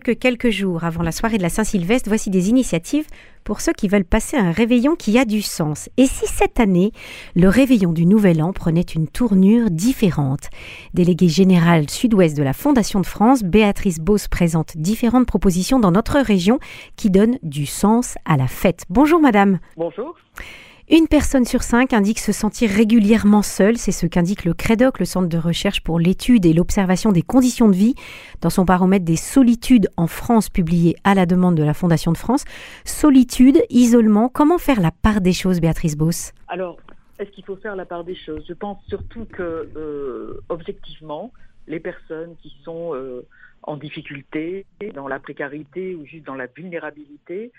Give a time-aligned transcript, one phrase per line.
[0.00, 3.06] que quelques jours avant la soirée de la Saint-Sylvestre, voici des initiatives
[3.44, 5.88] pour ceux qui veulent passer un réveillon qui a du sens.
[5.96, 6.92] Et si cette année,
[7.34, 10.50] le réveillon du Nouvel An prenait une tournure différente?
[10.94, 16.18] Déléguée générale sud-ouest de la Fondation de France, Béatrice Beauce présente différentes propositions dans notre
[16.18, 16.58] région
[16.96, 18.84] qui donnent du sens à la fête.
[18.90, 19.58] Bonjour madame.
[19.76, 20.14] Bonjour.
[20.90, 25.04] Une personne sur cinq indique se sentir régulièrement seule, c'est ce qu'indique le CREDOC, le
[25.04, 27.94] Centre de recherche pour l'étude et l'observation des conditions de vie,
[28.40, 32.16] dans son baromètre des solitudes en France publié à la demande de la Fondation de
[32.16, 32.46] France.
[32.86, 36.32] Solitude, isolement, comment faire la part des choses, Béatrice Beauce?
[36.48, 36.78] Alors,
[37.18, 38.42] est-ce qu'il faut faire la part des choses?
[38.48, 41.32] Je pense surtout que, euh, objectivement,
[41.66, 43.26] les personnes qui sont euh,
[43.62, 47.52] en difficulté, dans la précarité ou juste dans la vulnérabilité,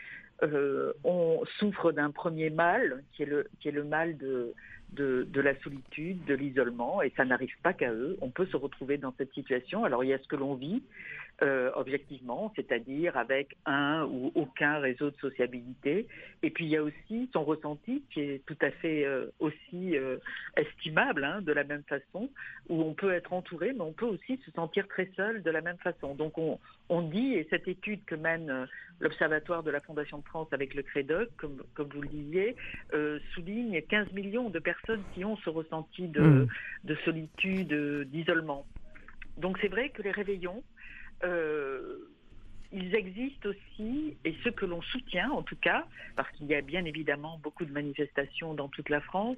[0.44, 4.54] euh, on souffre d'un premier mal, qui est le, qui est le mal de,
[4.94, 8.18] de, de la solitude, de l'isolement, et ça n'arrive pas qu'à eux.
[8.22, 9.84] On peut se retrouver dans cette situation.
[9.84, 10.84] Alors il y a ce que l'on vit,
[11.42, 16.06] euh, objectivement, c'est-à-dire avec un ou aucun réseau de sociabilité.
[16.44, 19.96] Et puis il y a aussi son ressenti qui est tout à fait euh, aussi
[19.96, 20.18] euh,
[20.58, 22.30] estimable hein, de la même façon,
[22.68, 25.62] où on peut être entouré, mais on peut aussi se sentir très seul de la
[25.62, 26.14] même façon.
[26.14, 26.60] Donc on,
[26.90, 28.68] on dit, et cette étude que mène
[29.00, 32.58] l'Observatoire de la Fondation de France avec le CREDOC, comme, comme vous le disiez,
[33.34, 36.48] souligne 15 millions de personnes qui ont ce ressenti de, mmh.
[36.84, 38.66] de solitude, d'isolement.
[39.38, 40.64] Donc c'est vrai que les réveillons,
[42.72, 46.62] ils existent aussi, et ceux que l'on soutient en tout cas, parce qu'il y a
[46.62, 49.38] bien évidemment beaucoup de manifestations dans toute la France,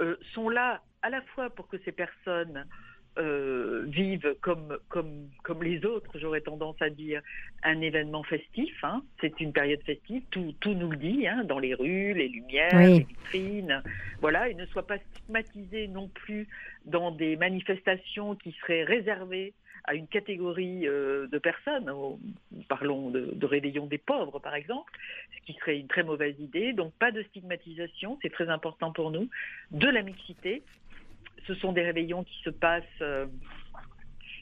[0.00, 2.66] euh, sont là à la fois pour que ces personnes
[3.18, 7.20] euh, vivent comme, comme, comme les autres, j'aurais tendance à dire,
[7.64, 8.72] un événement festif.
[8.82, 9.02] Hein.
[9.20, 12.78] C'est une période festive, tout, tout nous le dit, hein, dans les rues, les lumières,
[12.78, 13.82] les vitrines.
[14.20, 16.48] Voilà, et ne soient pas stigmatisés non plus
[16.86, 21.90] dans des manifestations qui seraient réservées à une catégorie euh, de personnes,
[22.68, 24.92] parlons de, de, réveillon des pauvres par exemple,
[25.36, 26.72] ce qui serait une très mauvaise idée.
[26.72, 29.28] Donc pas de stigmatisation, c'est très important pour nous,
[29.70, 30.62] de la mixité.
[31.46, 33.26] Ce sont des réveillons qui se passent euh,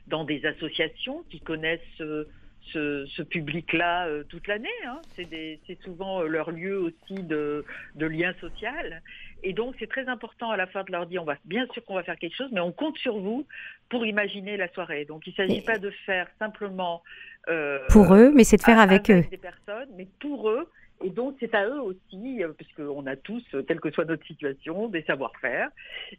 [0.07, 2.29] dans des associations qui connaissent euh,
[2.73, 4.69] ce, ce public-là toute l'année.
[4.87, 5.01] Hein.
[5.17, 7.65] C'est souvent leur lieu aussi de,
[7.95, 9.03] de lien social.
[9.43, 11.85] Et donc, c'est très important à la fin de leur dire, on va bien sûr
[11.85, 13.47] qu'on va faire quelque chose, mais on compte sur vous
[13.89, 15.05] pour imaginer la soirée.
[15.05, 17.03] Donc, il ne s'agit pas de faire simplement
[17.49, 19.25] euh, pour eux, mais c'est de faire avec, eux.
[19.31, 20.69] Des personnes, mais pour eux.
[21.01, 24.89] Et donc, c'est à eux aussi, euh, puisqu'on a tous, quelle que soit notre situation,
[24.89, 25.71] des savoir-faire.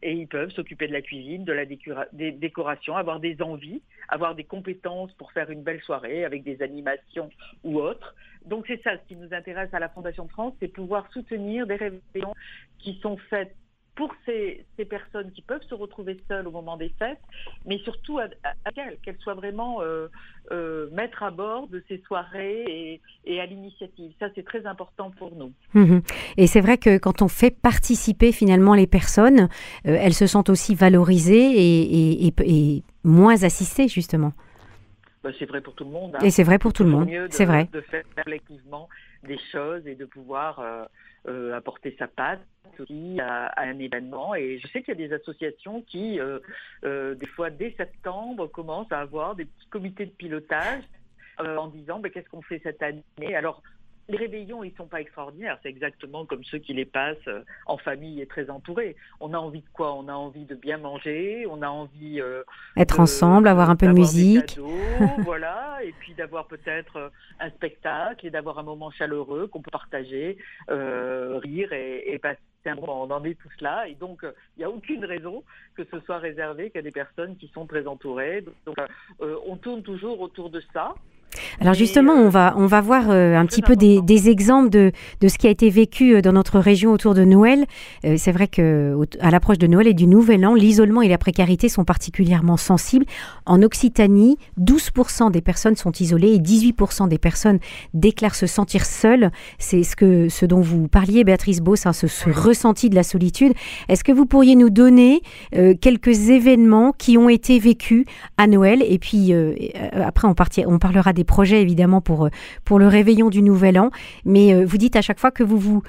[0.01, 4.35] Et ils peuvent s'occuper de la cuisine, de la des décorations, avoir des envies, avoir
[4.35, 7.29] des compétences pour faire une belle soirée avec des animations
[7.63, 8.15] ou autres.
[8.45, 11.75] Donc c'est ça ce qui nous intéresse à la Fondation France, c'est pouvoir soutenir des
[11.75, 12.33] révélations
[12.79, 13.53] qui sont faites
[13.99, 17.19] pour ces, ces, personnes qui peuvent se retrouver seules au moment des fêtes,
[17.65, 20.07] mais surtout à, à, qu'elles soient vraiment euh,
[20.53, 24.13] euh, maîtres à bord de ces soirées et, à l'initiative.
[24.17, 25.51] Ça, c'est très important pour nous.
[25.73, 25.99] Mmh.
[26.37, 29.49] Et c'est vrai que quand on fait participer finalement les personnes,
[29.85, 34.31] euh, elles se sentent aussi valorisées et moins assistées, justement.
[35.23, 36.15] Ben, c'est vrai pour tout le monde.
[36.15, 36.23] Hein.
[36.23, 37.09] Et c'est vrai pour tout le monde.
[37.29, 37.67] C'est vrai.
[37.71, 38.87] De faire collectivement
[39.23, 40.85] des choses et de pouvoir euh,
[41.27, 42.39] euh, apporter sa patte
[42.79, 44.33] aussi à, à, un événement.
[44.35, 48.91] Et je sais qu'il y a des associations qui, euh, des fois dès septembre, commencent
[48.91, 50.83] à avoir des petits comités de pilotage
[51.37, 53.35] en disant ben, qu'est-ce qu'on fait cette année?
[53.35, 53.61] Alors
[54.09, 55.57] les réveillons, ils sont pas extraordinaires.
[55.63, 58.95] C'est exactement comme ceux qui les passent euh, en famille et très entourés.
[59.19, 59.93] On a envie de quoi?
[59.93, 62.43] On a envie de bien manger, on a envie euh,
[62.75, 64.71] être de, ensemble, avoir un peu de musique, cadeaux,
[65.19, 67.09] voilà, et puis d'avoir peut-être euh,
[67.39, 70.37] un spectacle et d'avoir un moment chaleureux qu'on peut partager,
[70.69, 73.03] euh, rire et, et passer un moment.
[73.03, 75.43] On en est tous là, et donc il n'y a aucune raison
[75.79, 78.43] que ce soit réservé qu'à des personnes qui sont très entourées.
[78.65, 78.77] Donc
[79.21, 80.93] euh, on tourne toujours autour de ça.
[81.61, 84.91] Alors justement, on va, on va voir euh, un petit peu des, des, exemples de,
[85.21, 87.65] de ce qui a été vécu euh, dans notre région autour de Noël.
[88.05, 91.17] Euh, c'est vrai que à l'approche de Noël et du Nouvel An, l'isolement et la
[91.17, 93.05] précarité sont particulièrement sensibles.
[93.45, 97.59] En Occitanie, 12% des personnes sont isolées et 18% des personnes
[97.93, 99.31] déclarent se sentir seules.
[99.57, 103.03] C'est ce, que, ce dont vous parliez, Béatrice Beauce, hein, ce, ce, ressenti de la
[103.03, 103.53] solitude.
[103.87, 105.21] Est-ce que vous pourriez nous donner
[105.55, 108.05] euh, quelques événements qui ont été vécus
[108.37, 108.83] à Noël?
[108.87, 109.53] Et puis euh,
[109.93, 112.29] après, on, partir, on parlera des projets évidemment pour, euh,
[112.65, 113.91] pour le réveillon du Nouvel An.
[114.25, 115.83] Mais euh, vous dites à chaque fois que, vous, vous,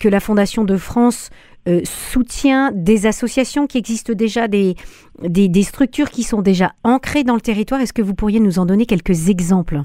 [0.00, 1.30] que la Fondation de France
[1.68, 4.74] euh, soutient des associations qui existent déjà, des,
[5.22, 7.80] des, des, structures qui sont déjà ancrées dans le territoire.
[7.80, 9.80] Est-ce que vous pourriez nous en donner quelques exemples?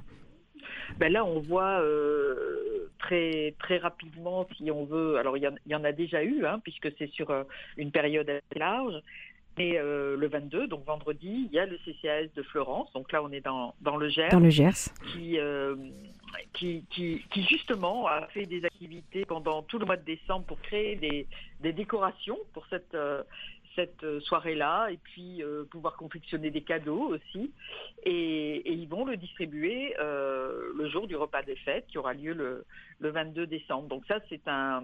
[1.00, 1.81] Ben Là, on voit
[3.00, 6.89] très, très rapidement, si on veut, alors il y, en a déjà eu, hein, puisque
[7.00, 7.33] c'est sur
[7.77, 8.94] une période assez large,
[9.62, 12.92] Et le 22, donc vendredi, il y a le CCAS de Florence.
[12.94, 14.30] Donc là, on est dans, dans le Gers.
[14.31, 14.90] Dans le Gers.
[15.13, 15.38] Qui,
[16.54, 20.60] qui, qui, qui, justement a fait des activités pendant tout le mois de décembre pour
[20.62, 21.28] créer des,
[21.60, 22.96] des décorations pour cette,
[23.75, 27.51] cette euh, soirée-là et puis euh, pouvoir confectionner des cadeaux aussi.
[28.03, 32.33] Et, ils vont le distribuer euh, le jour du repas des fêtes qui aura lieu
[32.33, 32.65] le,
[33.00, 33.88] le 22 décembre.
[33.88, 34.83] Donc ça, c'est un,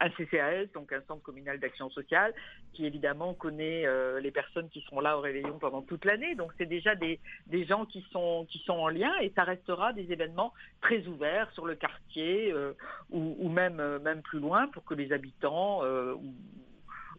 [0.00, 2.34] un, CCAS, donc un centre communal d'action sociale,
[2.72, 3.86] qui évidemment connaît
[4.20, 6.34] les personnes qui seront là au réveillon pendant toute l'année.
[6.34, 9.92] Donc c'est déjà des, des gens qui sont, qui sont en lien et ça restera
[9.92, 12.54] des événements très ouverts sur le quartier
[13.10, 15.82] ou, même, même plus loin pour que les habitants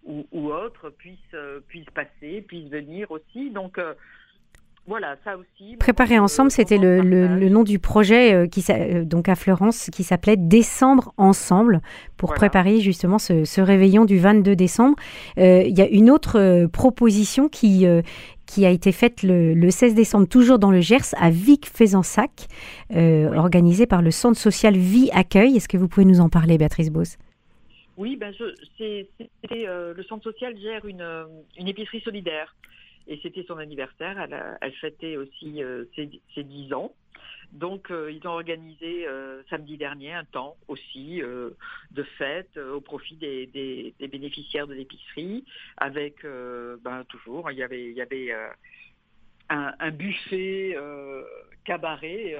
[0.06, 3.50] ou, ou autres puissent, euh, puissent passer, puissent venir aussi.
[3.51, 3.94] Donc euh,
[4.88, 5.77] voilà, ça aussi.
[5.77, 8.63] Préparer ensemble, c'était le, le, nom du projet euh, qui,
[9.06, 11.81] donc à Florence qui s'appelait Décembre ensemble
[12.18, 14.95] pour préparer justement ce, ce, réveillon du 22 décembre.
[15.38, 17.86] Il y a une autre proposition qui,
[18.48, 22.48] qui a été faite le, le, 16 décembre, toujours dans le Gers, à Vic-Fezensac,
[22.89, 25.56] organisée par le Centre social Vie Accueil.
[25.57, 27.18] Est-ce que vous pouvez nous en parler, Béatrice Beauce?
[28.01, 31.25] Oui, ben euh, le centre social gère une, euh,
[31.56, 32.56] une épicerie solidaire
[33.07, 34.27] et c'était son anniversaire.
[34.59, 36.95] Elle, fêtait aussi euh, ses, ses, 10 ans.
[37.51, 39.06] Donc, ils ont organisé
[39.50, 45.44] samedi dernier un temps aussi de fête au profit des, des, des bénéficiaires de l'épicerie,
[45.75, 48.31] avec ben, toujours, il y avait, il y avait
[49.50, 50.77] un, un, buffet
[51.63, 52.35] cabaret,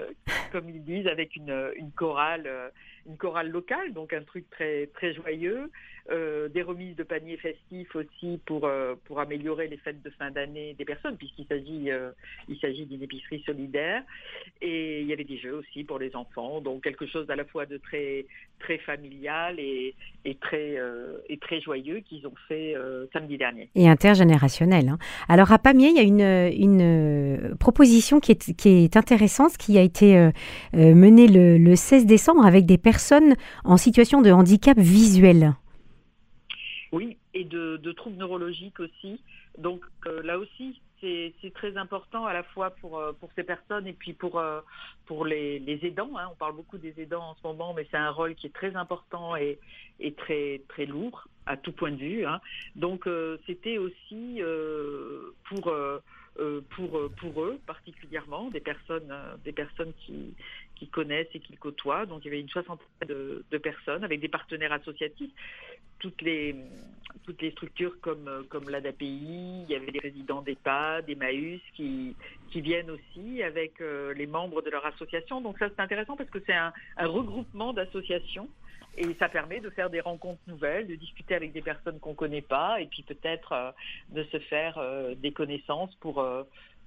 [0.52, 2.72] comme ils disent, avec une, une chorale
[3.06, 5.72] une chorale locale, donc un truc très très joyeux.
[6.10, 10.32] Euh, des remises de paniers festifs aussi pour euh, pour améliorer les fêtes de fin
[10.32, 12.12] d'année des personnes, puisqu'il s'agit euh,
[12.50, 14.04] il s'agit d'une épicerie solidaire.
[14.62, 17.46] Et il y avait des jeux aussi pour les enfants, donc quelque chose à la
[17.46, 18.26] fois de très
[18.60, 19.96] très familial et,
[20.26, 20.78] et très
[21.30, 22.76] et très joyeux qu'ils ont fait
[23.14, 23.70] samedi dernier.
[23.76, 24.90] Et intergénérationnel.
[24.90, 24.98] Hein.
[25.30, 29.11] Alors à Pamiers, il y a une une proposition qui est qui est intéressante,
[29.58, 30.32] qui a été
[30.74, 35.54] menée le, le 16 décembre avec des personnes en situation de handicap visuel.
[36.92, 39.22] Oui, et de, troubles neurologiques aussi.
[39.58, 43.88] Donc euh, là aussi, c'est très important à la fois pour, euh, pour ces personnes
[43.88, 44.62] et puis pour, euh,
[45.08, 46.12] pour les, aidants.
[46.18, 46.28] Hein.
[46.32, 48.76] On parle beaucoup des aidants en ce moment, mais c'est un rôle qui est très
[48.76, 49.58] important et,
[50.00, 52.26] et très, très lourd à tout point de vue.
[52.26, 52.40] Hein.
[52.76, 53.10] Donc
[53.48, 54.42] c'était aussi
[55.50, 55.74] pour...
[56.70, 59.14] pour, pour eux particulièrement, des personnes,
[59.44, 60.34] des personnes qui,
[60.76, 62.06] qui connaissent et qui côtoient.
[62.06, 65.32] Donc il y avait une soixantaine de personnes avec des partenaires associatifs
[66.02, 66.56] toutes les,
[67.24, 72.16] toutes les structures comme, comme l'ADAPI, il y avait des résidents d'EHPAD, des MAUS qui,
[72.52, 75.40] qui viennent aussi avec euh, les membres de leur association.
[75.42, 78.50] Donc ça c'est intéressant parce que c'est un, regroupement d'associations
[78.98, 82.16] et ça permet de faire des rencontres nouvelles, de discuter avec des personnes qu'on ne
[82.16, 83.72] connaît pas et puis peut-être euh,
[84.10, 86.26] de se faire euh, des connaissances pour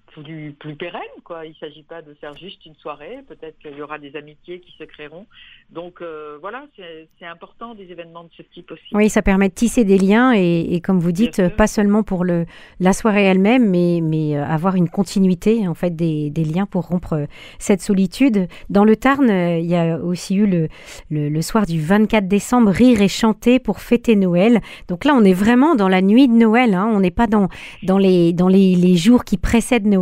[0.06, 1.00] plus, plus pérenne.
[1.24, 1.46] Quoi.
[1.46, 4.60] Il ne s'agit pas de faire juste une soirée, peut-être qu'il y aura des amitiés
[4.60, 5.26] qui se créeront.
[5.70, 8.84] Donc euh, voilà, c'est important des événements de ce type aussi.
[8.92, 12.46] Oui, ça permet de tisser des liens et, comme vous dites, pas seulement pour le,
[12.80, 16.88] la soirée elle-même, mais, mais euh, avoir une continuité en fait des, des, liens pour
[16.88, 17.26] rompre euh,
[17.58, 18.48] cette solitude.
[18.70, 20.68] Dans le Tarn, il y a aussi eu le,
[21.10, 24.60] le, le soir du 24 décembre, rire et chanter pour fêter Noël.
[24.88, 26.90] Donc là, on est vraiment dans la nuit de Noël, hein.
[26.92, 27.48] on n'est pas dans,
[27.82, 29.93] dans, les, dans les, les jours qui précèdent Noël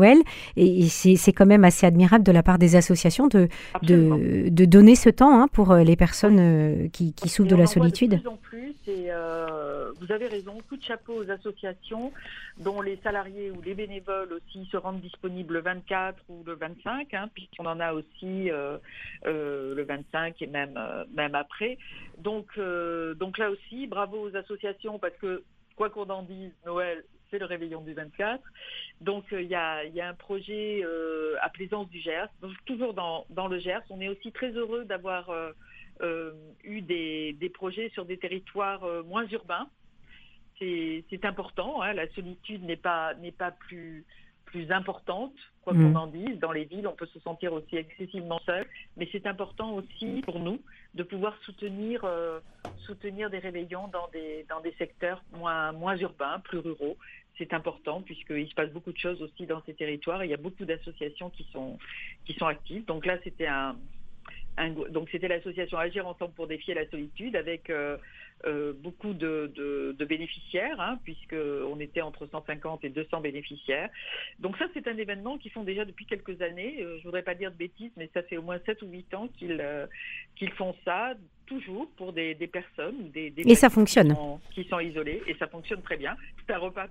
[0.56, 3.48] et, c'est quand même assez admirable de la part des associations de,
[3.82, 8.12] de, donner ce temps hein, pour euh, les personnes euh, qui, souffrent de la solitude.
[8.12, 12.12] De plus en plus, et euh, vous avez raison, coup de chapeau aux associations
[12.58, 17.14] dont les salariés ou les bénévoles aussi se rendent disponibles le 24 ou le 25,
[17.14, 18.50] hein, puisqu'on en a aussi
[19.24, 20.78] le 25 et même,
[21.14, 21.78] même après.
[22.18, 22.58] Donc,
[23.18, 25.42] donc là aussi, bravo aux associations parce que
[25.76, 28.40] quoi qu'on en dise, Noël, c'est le réveillon du 24.
[29.00, 32.94] Donc il y, a, y, a, un projet euh, à Plaisance du Gers, donc, toujours
[32.94, 33.82] dans, dans, le Gers.
[33.90, 35.50] On est aussi très heureux d'avoir euh,
[36.02, 39.66] euh, eu des, des, projets sur des territoires moins urbains.
[40.60, 43.16] C'est important, hein, la solitude n'est pas,
[43.58, 44.04] plus,
[44.44, 45.34] plus importante,
[45.64, 45.96] quoi qu'on mmh.
[45.96, 46.38] en dise.
[46.38, 48.64] Dans les villes, on peut se sentir aussi excessivement seul,
[48.96, 50.60] mais c'est important aussi pour nous
[50.94, 52.08] de pouvoir soutenir,
[52.86, 56.96] soutenir des réveillons dans des, dans des secteurs moins, moins urbains, plus ruraux
[57.38, 60.24] c'est important puisqu'il se passe beaucoup de choses aussi dans ces territoires.
[60.24, 61.78] il y a beaucoup d'associations qui sont,
[62.24, 62.84] qui sont actives.
[62.84, 63.76] Donc là, c'était un,
[64.90, 67.96] donc c'était l'association Agir ensemble pour défier la solitude avec euh,
[68.44, 73.88] euh, beaucoup de, de, bénéficiaires, hein, puisqu'on était entre 150 et 200 bénéficiaires.
[74.40, 76.76] Donc ça, c'est un événement qu'ils font déjà depuis quelques années.
[76.80, 79.14] Euh, je voudrais pas dire de bêtises, mais ça fait au moins 7 ou 8
[79.14, 79.64] ans qu'ils
[80.36, 81.14] qu'ils font ça,
[81.46, 83.10] toujours pour des, des personnes.
[83.10, 84.08] Des, des et ça fonctionne.
[84.08, 86.16] Qui sont, qui sont isolées, et ça fonctionne très bien.
[86.46, 86.88] C'est un repas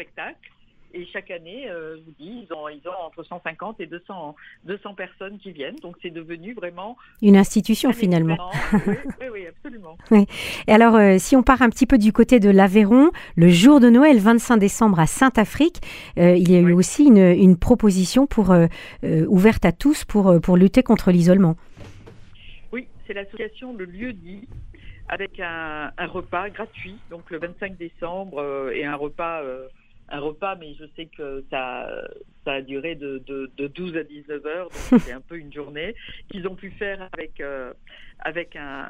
[0.00, 0.50] spectacle.
[0.92, 4.34] Et chaque année, euh, je vous dis, ils ont, ils ont entre 150 et 200,
[4.64, 5.76] 200 personnes qui viennent.
[5.76, 6.96] Donc c'est devenu vraiment...
[7.22, 8.50] Une institution finalement.
[8.72, 9.96] Oui, oui, oui, absolument.
[10.66, 13.78] Et alors, euh, si on part un petit peu du côté de l'Aveyron, le jour
[13.78, 15.80] de Noël, 25 décembre à Saint-Afrique,
[16.18, 18.52] euh, il y a eu aussi une, une proposition pour,
[19.02, 21.54] ouverte à tous pour, pour lutter contre l'isolement.
[22.72, 24.48] Oui, c'est l'association Le Lieu dit
[25.08, 29.42] avec un, un, repas gratuit, donc le 25 décembre, et un repas
[30.10, 31.88] un repas, mais je sais que ça,
[32.44, 35.52] ça a duré de, de, de 12 à 19 heures, donc c'est un peu une
[35.52, 35.94] journée
[36.30, 37.72] qu'ils ont pu faire avec, euh,
[38.18, 38.88] avec un,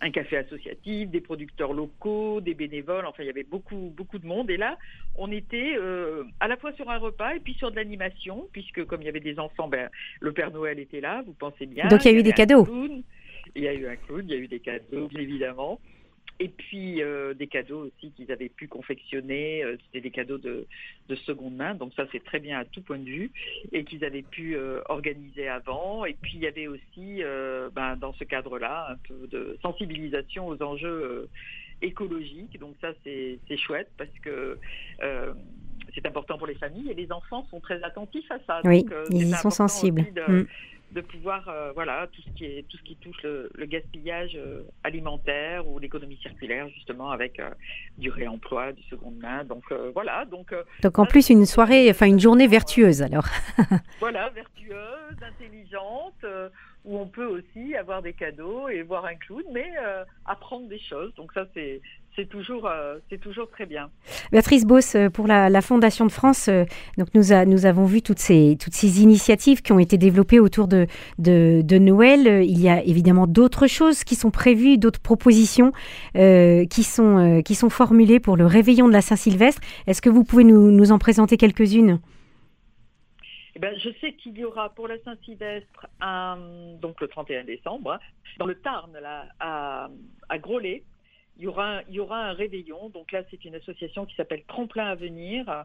[0.00, 4.26] un, café associatif, des producteurs locaux, des bénévoles, enfin il y avait beaucoup, beaucoup de
[4.26, 4.50] monde.
[4.50, 4.78] Et là,
[5.16, 8.84] on était euh, à la fois sur un repas et puis sur de l'animation, puisque
[8.84, 9.88] comme il y avait des enfants, ben,
[10.20, 11.88] le Père Noël était là, vous pensez bien.
[11.88, 12.66] Donc il y a eu des cadeaux.
[13.54, 15.80] il y a eu un clown, il y a eu des cadeaux, évidemment.
[16.42, 20.66] Et puis euh, des cadeaux aussi qu'ils avaient pu confectionner, euh, c'était des cadeaux de,
[21.08, 23.30] de, seconde main, donc ça c'est très bien à tout point de vue,
[23.70, 26.04] et qu'ils avaient pu euh, organiser avant.
[26.04, 27.22] Et puis il y avait aussi,
[27.76, 31.28] ben, dans ce cadre-là, un peu de sensibilisation aux enjeux
[31.80, 32.58] écologiques.
[32.58, 34.58] Donc ça c'est chouette parce que
[35.94, 38.60] c'est important pour les familles et les enfants sont très attentifs à ça.
[38.64, 40.12] Oui, donc, ils y sont sensibles.
[40.12, 40.46] De, mm
[40.92, 44.32] de pouvoir, euh, voilà, tout ce qui est tout ce qui touche le, le gaspillage
[44.36, 47.50] euh, alimentaire ou l'économie circulaire, justement avec euh,
[47.96, 49.44] du réemploi, du seconde main.
[49.44, 50.54] Donc voilà, donc.
[50.82, 53.26] Donc en plus une soirée, enfin une journée vertueuse alors.
[54.00, 56.24] voilà, vertueuse, intelligente,
[56.84, 59.70] où on peut aussi avoir des cadeaux et voir un clown, mais
[60.26, 61.14] apprendre des choses.
[61.14, 61.80] Donc ça c'est
[62.14, 63.90] c'est toujours, euh, c'est toujours très bien.
[64.32, 66.64] Béatrice Boss, euh, pour la, la Fondation de France, euh,
[66.98, 70.38] donc nous, a, nous avons vu toutes ces, toutes ces initiatives qui ont été développées
[70.38, 70.86] autour de,
[71.18, 72.44] de, de Noël.
[72.44, 75.72] Il y a évidemment d'autres choses qui sont prévues, d'autres propositions
[76.16, 79.62] euh, qui, sont, qui sont formulées pour le réveillon de la Saint-Sylvestre.
[79.86, 81.98] Est-ce que vous pouvez nous, nous en présenter quelques-unes?
[83.54, 85.86] Eh ben, je sais qu'il y aura pour la Saint-Sylvestre,
[86.80, 87.98] donc le 31 décembre,
[88.38, 89.90] dans le Tarn, là, à,
[90.30, 90.82] à Groslay,
[91.38, 92.88] il y aura, il y aura un réveillon.
[92.90, 95.64] Donc là, c'est une association qui s'appelle Tremplin à venir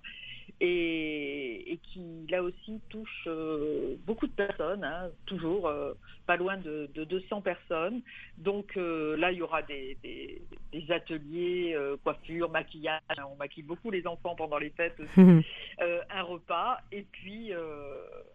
[0.60, 5.94] et, et, qui, là aussi, touche euh, beaucoup de personnes, hein, toujours euh,
[6.26, 8.02] pas loin de, de, 200 personnes.
[8.38, 13.02] Donc euh, là, il y aura des, des, des ateliers, coiffure, maquillage.
[13.32, 15.46] On maquille beaucoup les enfants pendant les fêtes aussi.
[16.10, 17.52] Un repas et puis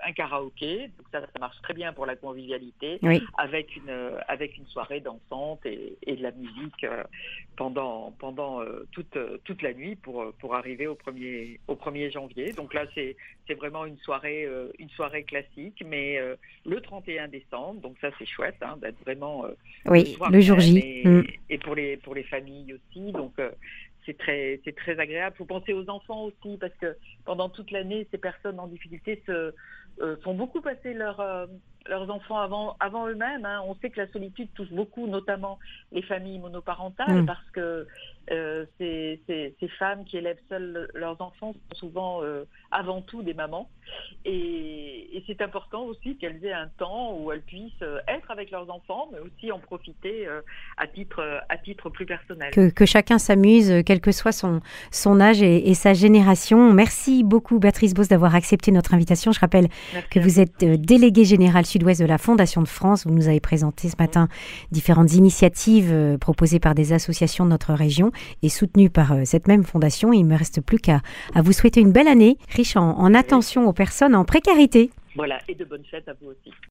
[0.04, 0.90] un karaoké.
[0.98, 3.22] Donc ça, ça marche très bien pour la convivialité, oui.
[3.38, 6.86] avec, une, avec une soirée dansante et, et de la musique
[7.56, 8.60] pendant, pendant
[8.92, 12.52] toute, toute la nuit pour, pour arriver au premier, au premier janvier.
[12.52, 13.16] Donc là, c'est
[13.46, 17.80] c'est vraiment une soirée euh, une soirée classique, mais euh, le 31 décembre.
[17.80, 19.50] Donc ça, c'est chouette hein, d'être vraiment euh,
[19.86, 21.24] oui le, le jour J et, mm.
[21.50, 23.12] et, pour les pour les familles aussi.
[23.12, 23.34] Donc
[24.06, 25.36] c'est très c'est très agréable.
[25.36, 29.52] Faut penser aux enfants aussi parce que pendant toute l'année, ces personnes en difficulté se
[30.22, 31.20] font beaucoup passer leur
[31.88, 33.44] leurs enfants avant, avant eux-mêmes.
[33.44, 33.62] Hein.
[33.66, 35.58] On sait que la solitude touche beaucoup, notamment
[35.92, 37.26] les familles monoparentales, mmh.
[37.26, 37.86] parce que
[38.30, 43.22] euh, ces, ces, ces, femmes qui élèvent seules leurs enfants sont souvent euh, avant tout
[43.22, 43.68] des mamans.
[44.24, 48.52] Et, et c'est important aussi qu'elles aient un temps où elles puissent euh, être avec
[48.52, 50.40] leurs enfants, mais aussi en profiter euh,
[50.76, 52.52] à, titre, à titre plus personnel.
[52.52, 54.60] Que, que chacun s'amuse, quel que soit son,
[54.92, 56.72] son âge et, et, sa génération.
[56.72, 59.32] Merci beaucoup, Béatrice Boss, d'avoir accepté notre invitation.
[59.32, 63.06] Je rappelle Merci que vous êtes déléguée générale sud-ouest de la Fondation de France.
[63.06, 64.28] Vous nous avez présenté ce matin
[64.70, 68.12] différentes initiatives euh, proposées par des associations de notre région
[68.42, 70.12] et soutenues par euh, cette même fondation.
[70.12, 71.00] Il ne me reste plus qu'à
[71.34, 74.90] à vous souhaiter une belle année, riche en, en attention aux personnes en précarité.
[75.16, 76.52] Voilà, et de bonnes fêtes à vous aussi.